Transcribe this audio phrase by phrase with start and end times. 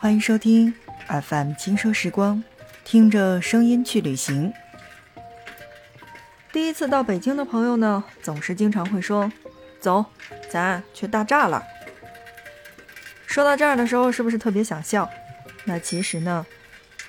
[0.00, 0.72] 欢迎收听
[1.08, 2.42] FM 轻奢时光，
[2.84, 4.50] 听着声音去旅行。
[6.50, 9.30] 第一次到北京的朋友呢，总是经常会说
[9.78, 10.06] ：“走，
[10.48, 11.62] 咱去大栅栏。”
[13.28, 15.06] 说到这儿的时候，是不是特别想笑？
[15.64, 16.46] 那其实呢，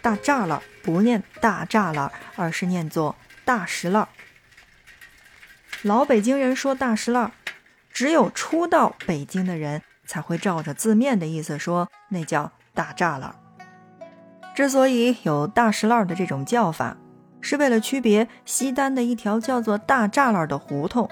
[0.02, 3.16] 大栅栏不念大栅栏，而是念作
[3.46, 4.10] 大石栏。
[5.82, 7.32] 老北京人说大石栏，
[7.94, 13.36] 只有初到北京的人才会照着字面的意思说，那叫大栅栏。
[14.54, 16.98] 之所以有大石栏的这种叫法，
[17.40, 21.10] 是为了区别西单的一条叫做大栅栏的胡同，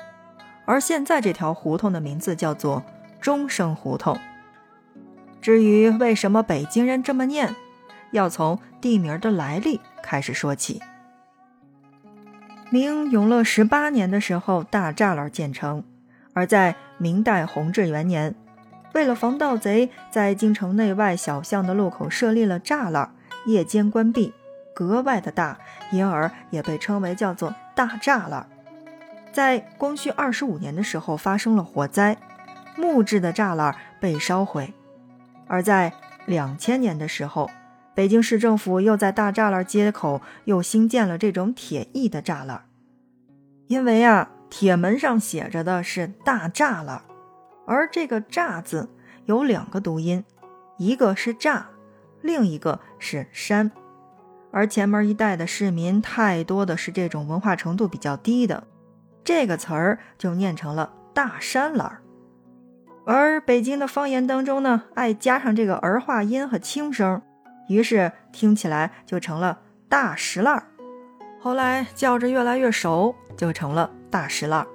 [0.66, 2.84] 而现在这条胡同的名字叫做
[3.20, 4.18] 中生胡同。
[5.42, 7.56] 至于为什么北京人这么念，
[8.12, 10.82] 要从地名的来历开始说起。
[12.70, 15.82] 明永乐十八年的时候，大栅栏建成；
[16.34, 18.36] 而在明代弘治元年，
[18.94, 23.14] 为了防盗贼，在京城内外小巷的路口设立了栅栏，
[23.46, 24.34] 夜间关闭，
[24.74, 25.58] 格外的大，
[25.92, 28.48] 因而也被称为叫做大栅栏。
[29.32, 32.18] 在光绪二十五年的时候，发生了火灾，
[32.76, 34.74] 木质的栅栏被烧毁；
[35.48, 35.94] 而在
[36.26, 37.50] 两千年的时候，
[37.94, 42.64] 北京市政府又在大栅栏街口又新建了这种铁艺的栅栏，
[43.68, 47.04] 因为啊，铁门上写着的是大栅栏，
[47.70, 48.90] 而这个“栅”字
[49.26, 50.26] 有两个读音，
[50.80, 51.62] 一个是“栅”，
[52.24, 53.72] 另一个是“山”。
[54.52, 58.66] 而前门一带的市民太多的是这种文化程度比较低的，
[59.24, 62.00] 这个词儿就念成了大山栏。
[63.06, 67.22] 而北京的方言当中呢，爱加上这个儿化音和轻声。
[67.68, 70.64] 于是听起来就成了大石烂儿，
[71.40, 74.68] 后来叫着越来越熟，就成了大石烂儿。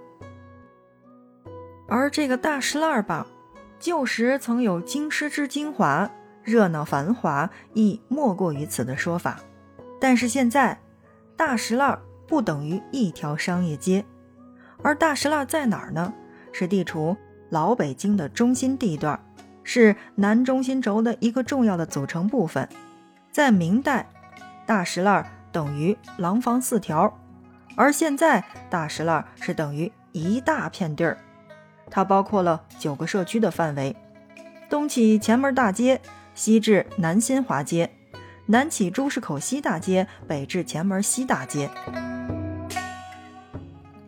[1.96, 3.24] 而这个大石烂儿吧，
[3.78, 6.10] 旧时曾有京师之精华，
[6.42, 9.38] 热闹繁华，亦莫过于此的说法。
[10.00, 10.76] 但是现在，
[11.36, 14.04] 大石烂儿不等于一条商业街，
[14.82, 16.12] 而大石烂儿在哪儿呢？
[16.50, 17.16] 是地处
[17.48, 19.24] 老北京的中心地段。
[19.62, 22.68] 是南中心轴的一个重要的组成部分。
[23.30, 24.10] 在明代，
[24.66, 27.16] 大石栏等于廊坊四条，
[27.76, 31.16] 而现在大石栏是等于一大片地儿。
[31.90, 33.94] 它包括了九个社区的范围：
[34.68, 36.00] 东起前门大街，
[36.34, 37.90] 西至南新华街，
[38.46, 41.70] 南起朱市口西大街，北至前门西大街。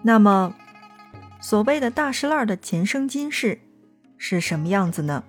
[0.02, 0.54] 那么，
[1.40, 3.60] 所谓的大石栏的前生今世
[4.16, 5.22] 是什么样子呢？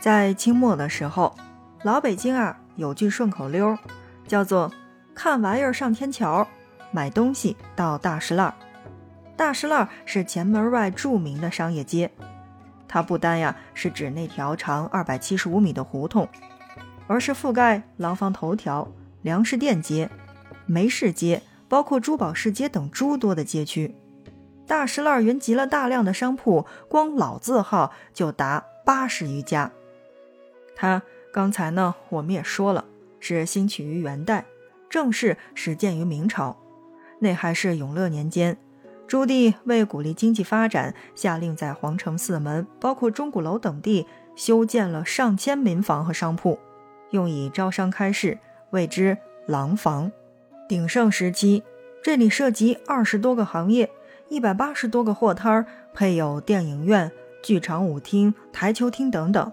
[0.00, 1.36] 在清末的时候，
[1.82, 3.76] 老北京啊有句顺口溜，
[4.26, 4.72] 叫做
[5.14, 6.46] “看玩意儿上天桥，
[6.92, 8.54] 买东西到大石栏”。
[9.38, 12.10] 大石栏是前门外著名的商业街，
[12.88, 16.28] 它不单呀是指那条长二百七十五米的胡同，
[17.06, 18.90] 而是覆盖廊坊头条、
[19.22, 20.10] 粮食店街、
[20.66, 23.94] 梅市街，包括珠宝市街等诸多的街区。
[24.66, 29.70] 大石栏云集了大量的商铺，光老字号就达八十余家。
[30.74, 31.00] 它
[31.32, 32.84] 刚才呢，我们也说了，
[33.20, 34.44] 是兴起于元代，
[34.90, 36.58] 正式始建于明朝。
[37.20, 38.58] 那还是永乐年间，
[39.08, 46.58] 朱棣为鼓励经济发展，下令在皇城四门，包括钟鼓楼等地，修建了上千民房和商铺，
[47.10, 49.16] 用以招商开市，谓之
[49.46, 50.12] 廊坊。
[50.68, 51.62] 鼎盛时期，
[52.02, 53.90] 这里涉及二十多个行业，
[54.28, 55.64] 一百八十多个货摊儿，
[55.94, 57.10] 配有电影院、
[57.42, 59.50] 剧场、舞厅、台球厅等等。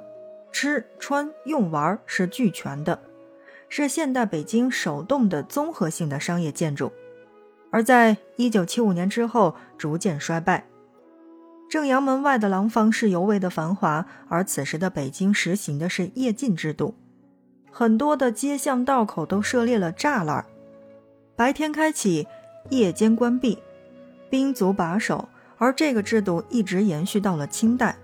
[0.52, 3.00] 吃穿用玩是俱全的，
[3.70, 6.92] 是现代北京首栋的综合性的商业建筑。
[7.76, 10.66] 而在一九七五年之后逐渐衰败。
[11.70, 16.96] 正阳门外的廊坊是尤为的繁华，而此时的北京实行的是夜禁制度，
[17.70, 20.46] 很多的街巷道口都设立了栅栏，
[21.36, 22.26] 白天开启，
[22.70, 23.62] 夜间关闭，
[24.30, 27.98] 兵卒把守，而这个制度一直延续到了清代。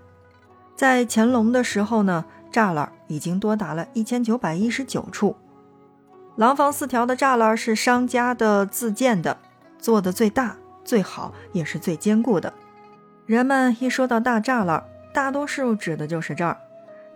[0.76, 2.26] 在乾隆的时候呢。
[2.52, 5.34] 栅栏已经多达了一千九百一十九处，
[6.36, 9.38] 廊坊四条的栅栏是商家的自建的，
[9.82, 12.54] 做的最大、最好，也是最坚固的。
[13.26, 14.82] 人们一说到大栅栏，
[15.12, 16.56] 大多数指的就是这儿。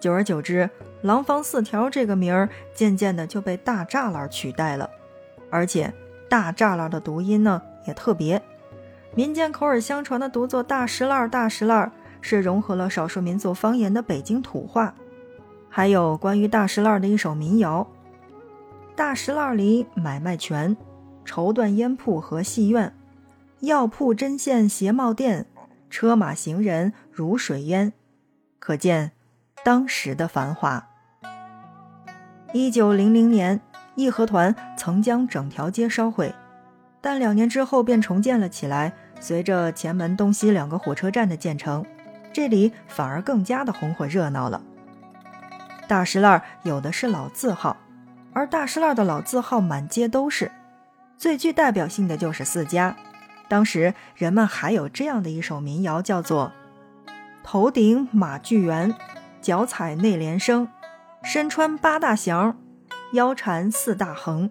[0.01, 0.69] 久而久之，
[1.01, 4.91] 廊坊四条这个名儿渐渐的就被大栅栏取代了。
[5.49, 5.95] 而且，
[6.29, 8.43] 大栅栏的读音呢也特别，
[9.15, 11.91] 民间口耳相传的读作大石栏、大石栏，
[12.21, 14.93] 是融合了少数民族方言的北京土话。
[15.69, 17.87] 还有关于大石栏的一首民谣
[18.97, 20.77] ：“大石栏里买卖全，
[21.27, 22.95] 绸缎烟铺和戏院，
[23.61, 25.45] 药铺针线鞋帽店，
[25.91, 27.93] 车马行人如水淹。
[28.59, 29.11] 可见
[29.63, 30.89] 当时的繁华。
[32.53, 33.61] 一九零零年，
[33.97, 36.33] 义和团曾将整条街烧毁，
[37.01, 38.95] 但两年之后便重建了起来。
[39.19, 41.85] 随着前门东西两个火车站的建成，
[42.33, 44.63] 这里反而更加的红火热闹了。
[45.89, 47.77] 大石烂有的是老字号，
[48.33, 50.51] 而大石烂的老字号满街都是，
[51.17, 52.97] 最具代表性的就是四家。
[53.49, 56.53] 当时人们还有这样的一首民谣，叫做
[57.45, 58.95] “头顶马具圆，
[59.41, 60.69] 脚踩内联升，
[61.23, 62.59] 身穿八大祥，
[63.13, 64.51] 腰缠四大横。”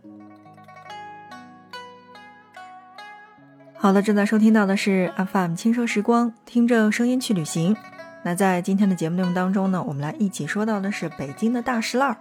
[3.78, 7.76] 好了，正在收听到的是 FM 轻奢时光，听着声音去旅行。
[8.24, 12.18] 那在今天的节目内容当中呢，我们来一起说到的是北京的大石烂。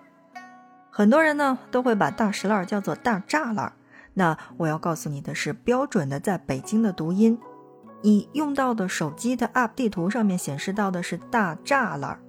[0.91, 3.73] 很多人呢都会把大石烂叫做大栅栏。
[4.15, 7.39] 那我要告诉你的是，标准的在北京的读音，
[8.03, 12.21] 你用到的手机的 App 地图上面显示到的是大栅栏，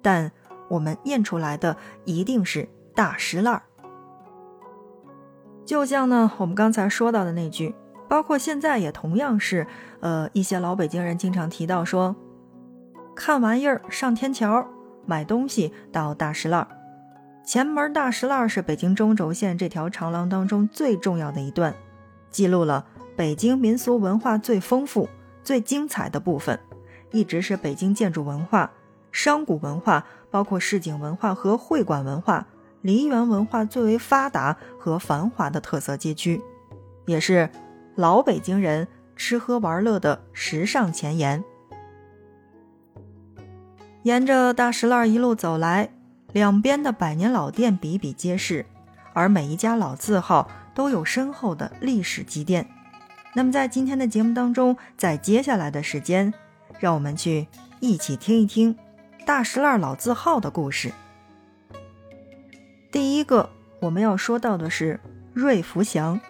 [0.00, 0.30] 但
[0.68, 3.62] 我们念出来的一定是大石栏儿。
[5.66, 7.74] 就像呢，我们刚才说到的那句，
[8.08, 9.66] 包括现在也同样是，
[10.00, 12.14] 呃，一些老北京人经常提到说，
[13.16, 14.68] 看玩意儿上天桥，
[15.06, 16.68] 买东西到大石栏儿。
[17.44, 21.74] 前门大石栏是北京中轴线这条长廊当中最重要的一段，
[22.30, 25.08] 记录了北京民俗文化最丰富、
[25.42, 26.58] 最精彩的部分，
[27.10, 28.70] 一直是北京建筑文化、
[29.12, 32.46] 商贾文化，包括市井文化和会馆文化、
[32.80, 36.40] 梨园文化最为发达和繁华的特色街区，
[37.04, 37.50] 也是
[37.94, 41.44] 老北京人吃喝玩乐的时尚前沿。
[44.04, 45.90] 沿着大石烂一路走来。
[46.34, 48.66] 两边的百年老店比比皆是，
[49.12, 52.66] 而每一家老字号都有深厚的历史积淀。
[53.34, 56.34] 那么，在今天的节目当中，在接下来的时间，
[56.80, 57.46] 让我们去
[57.78, 58.76] 一起听一听
[59.24, 60.92] 大石烂老字号的故事。
[62.90, 63.48] 第一个
[63.80, 64.98] 我们要说到的是
[65.32, 66.20] 瑞福祥。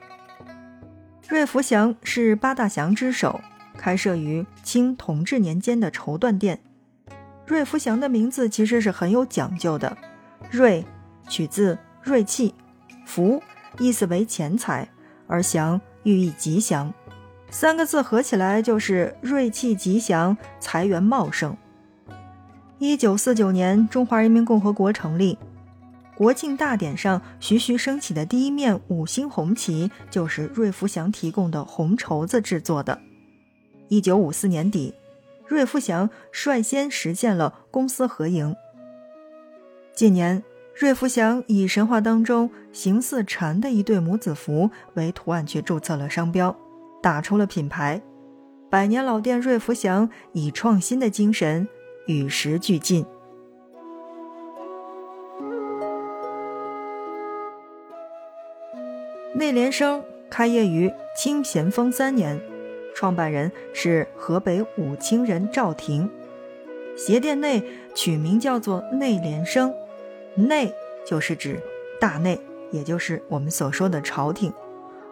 [1.27, 3.41] 瑞福祥是八大祥之首，
[3.79, 6.61] 开设于清同治年间的绸缎店。
[7.47, 9.97] 瑞福祥的名字其实是很有讲究的，
[10.51, 10.85] 瑞
[11.29, 12.55] 取自瑞气，
[13.07, 13.43] 福
[13.79, 14.89] 意思为钱财，
[15.27, 16.93] 而祥寓意吉祥，
[17.51, 21.55] 三个字合起来就是瑞气吉祥，财源茂盛。
[22.79, 25.39] 一九四九年，中华人民共和国成立，
[26.17, 32.99] 国庆大典上徐徐升起的第一面五星红旗，就是瑞福祥提供的红绸子制作的。
[33.89, 34.95] 一九五四年底。
[35.47, 38.55] 瑞福祥率先实现了公私合营。
[39.95, 40.43] 近年，
[40.75, 46.57] 瑞福祥以神话当中形似蝉的一对母子符为图案去注册了商标，
[47.03, 48.01] 打出了品牌。
[48.71, 51.69] 百年老店瑞福祥以创新的精神
[52.07, 53.07] 与时俱进。
[59.37, 62.54] 内联升开业于清咸丰三年。
[62.95, 66.09] 创办人是河北武清人赵廷，
[66.97, 67.63] 鞋店内
[67.95, 69.75] 取名叫做内联升，
[70.37, 70.73] 内
[71.05, 71.61] 就是指
[72.01, 74.53] 大内，也就是我们所说的朝廷，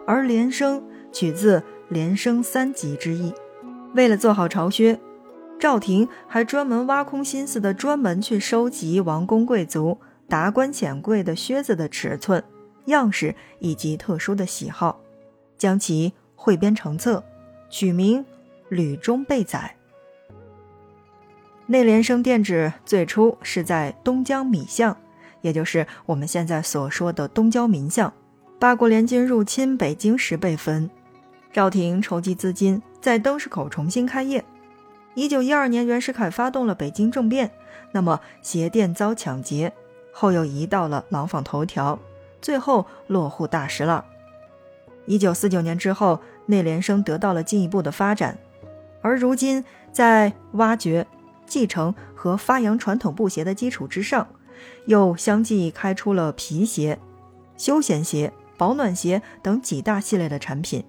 [0.07, 0.81] 而联升
[1.11, 3.33] 取自连升三级之意。
[3.93, 4.99] 为了做好朝靴，
[5.59, 12.43] 赵廷还专门挖空心思的专门去收集王公贵族、达官显贵的靴子的尺寸、
[12.85, 15.01] 样式以及特殊的喜好，
[15.57, 17.23] 将其汇编成册。
[17.73, 18.21] 取名
[18.69, 19.75] 《吕中备载》。
[21.65, 24.95] 内联升店址最初是在东江米巷，
[25.41, 28.13] 也就是我们现在所说的东郊民巷。
[28.59, 30.87] 八国联军入侵北京时被焚，
[31.51, 34.45] 赵廷筹集资金，在灯市口重新开业。
[35.15, 37.49] 一九一二年，袁世凯发动了北京政变，
[37.91, 39.73] 那么鞋店遭抢劫，
[40.11, 41.97] 后又移到了廊坊头条，
[42.39, 44.05] 最后落户大石烂。
[45.07, 46.19] 一九四九年之后。
[46.45, 48.37] 内联升得到了进一步的发展，
[49.01, 51.07] 而如今在挖掘、
[51.45, 54.27] 继承和发扬传统布鞋的基础之上，
[54.85, 56.99] 又相继开出了皮鞋、
[57.57, 60.83] 休闲鞋、保暖鞋等几大系列的产品。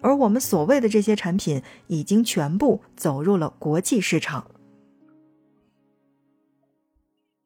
[0.00, 4.50] 而我们所谓的这些产品，已经全部走入了国际市场。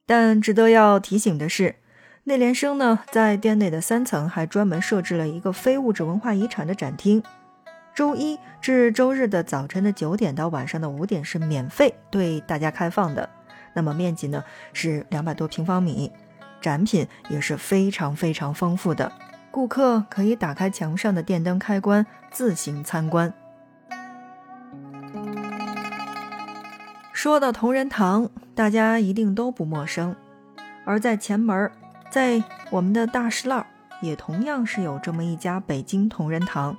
[0.06, 1.76] 但值得要提醒的是。
[2.26, 7.22] 内联升呢，在店内的三层还专门设置了一个非物质文化遗产的展厅，
[7.94, 13.28] 周一至周日的早晨的九点到晚上的五点是免费对大家开放的。
[13.74, 16.10] 那么面积呢是两百多平方米，
[16.62, 19.12] 展品也是非常非常丰富的，
[19.50, 23.34] 顾客可以打开墙上的电灯开关自行参观。
[27.12, 30.16] 说到同仁堂，大家一定都不陌生。
[30.86, 31.70] 而在前门，
[32.14, 32.40] 在
[32.70, 33.66] 我们的大石栏，
[34.00, 36.76] 也同样是有这么一家北京同仁堂。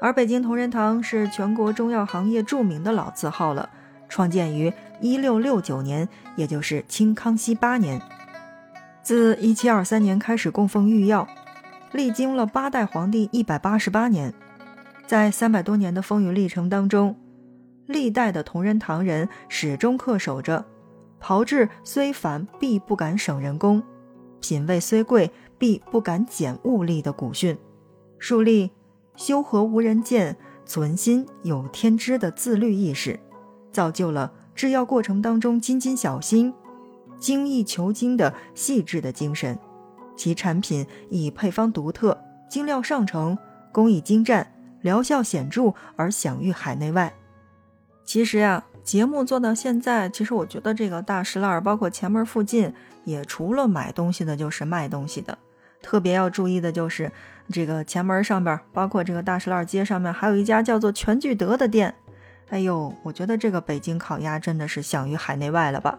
[0.00, 3.68] 而北京同仁堂是全国中药行业著名的老字号了，
[4.08, 8.00] 创建于一六六九年，也就是清康熙八年。
[9.02, 11.28] 自一七二三年开始供奉御药，
[11.92, 14.32] 历经了八代皇帝一百八十八年，
[15.06, 17.14] 在三百多年的风雨历程当中，
[17.84, 20.64] 历代的同仁堂人始终恪守着
[21.20, 23.82] “炮制虽繁，必不敢省人工；
[24.40, 27.56] 品味虽贵，必不敢减物力”的古训，
[28.18, 28.70] 树立。
[29.16, 33.18] 修和无人见，存心有天知的自律意识，
[33.72, 36.54] 造就了制药过程当中斤斤小心、
[37.18, 39.58] 精益求精的细致的精神。
[40.16, 42.16] 其产品以配方独特、
[42.48, 43.36] 精料上乘、
[43.72, 44.52] 工艺精湛、
[44.82, 47.12] 疗效显著而享誉海内外。
[48.04, 52.72] 其实呀，节目做到现在，其实我觉得这个大石栏，包括前门附近，
[53.04, 55.36] 也除了买东西的，就是卖东西的。
[55.82, 57.12] 特别要注意的就是，
[57.52, 61.94] 这个前门上边，包括这个大石栏街上面，还有一家叫做全聚德的店。
[62.48, 65.98] 哎呦，我觉得这个北京烤鸭真的是享誉海内外了吧？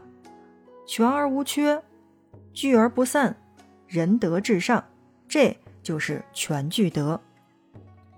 [0.88, 1.84] 全而无缺，
[2.54, 3.36] 聚而不散，
[3.86, 4.84] 仁德至上，
[5.28, 7.22] 这就是全聚德。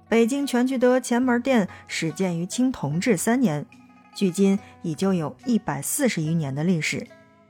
[0.08, 3.66] 北京全聚德前门店始建于清同治三年，
[4.14, 7.08] 距今已经有一百四十余年的历史，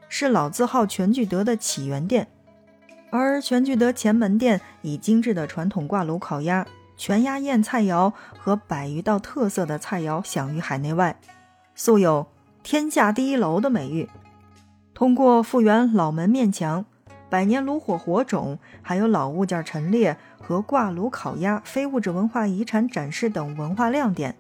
[0.10, 2.28] 是老字号全聚德的起源店。
[3.10, 6.66] 而全聚德前门店以精致的传统挂炉烤鸭、
[6.96, 11.20] 全鸭宴菜肴和百余道特色的菜肴享誉海内外，
[11.76, 12.28] 素有
[12.64, 14.08] “天下第一楼”的美誉。
[14.94, 16.86] 通过复原老门面墙、
[17.30, 24.38] 百年炉火火种，还有老物件陈列和挂炉烤鸭非物质文化遗产展示等文化亮点，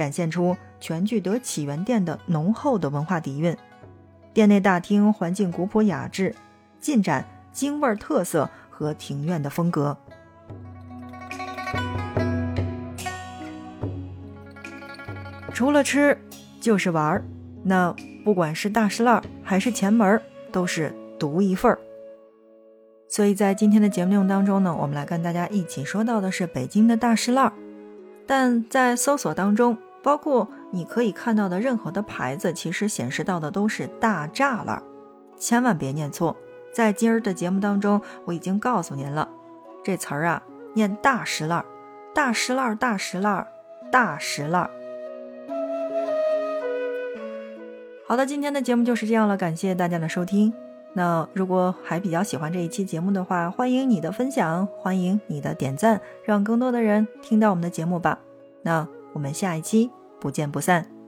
[0.00, 3.54] 展现出全聚德起源店的浓厚的文化底蕴。
[4.32, 6.34] 店内大厅环境古朴雅致，
[6.80, 7.22] 尽展。
[7.52, 9.94] 京味儿特色和庭院的风格。
[15.52, 16.16] 除了吃
[16.60, 17.24] 就是玩儿，
[17.62, 21.78] 那不管是大石栏还是前门，都是独一份儿。
[23.08, 27.52] 所以在今天的节目内容当中呢，我们来跟大家一起说到的是北京的大石栏。
[28.28, 34.82] 但在搜索当中，包括你可以看到的任何的牌子，其实显示到的都是大栅栏，
[35.36, 36.36] 千万别念错。
[36.72, 39.28] 在今儿的节目当中，我已经告诉您了，
[39.84, 40.42] 这词儿啊
[40.74, 41.64] 念大石烂儿，
[42.14, 43.46] 大石烂儿，大石烂儿，
[43.90, 44.70] 大石烂儿。
[48.06, 50.52] 好的，今天的节目就是这样了，感谢大家的收听。
[50.92, 58.18] 那如果还比较喜欢这一期节目的话，欢迎你的分享，欢迎你的点赞，让更多的人听到我们的节目吧。
[58.62, 59.90] 那我们下一期
[60.20, 60.99] 不见不散。